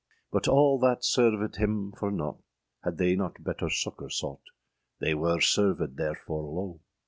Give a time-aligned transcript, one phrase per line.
[0.01, 2.41] â But all that servèd him for nought,â
[2.85, 4.41] Had they not better succour sought,
[4.99, 6.79] They wer servèd therfore loe.